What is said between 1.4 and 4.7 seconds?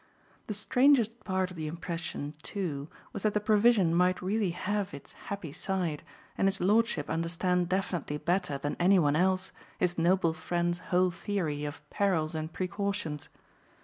of the impression too was that the provision might really